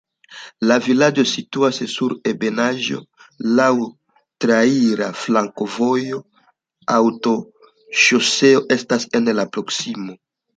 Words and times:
La 0.69 0.75
vilaĝo 0.83 1.23
situas 1.31 1.79
sur 1.95 2.15
ebenaĵo, 2.31 2.97
laŭ 3.59 3.67
traira 4.47 5.11
flankovojo, 5.25 6.23
aŭtoŝoseo 6.95 8.65
estas 8.79 9.07
en 9.21 9.35
la 9.43 9.47
proksimo. 9.55 10.19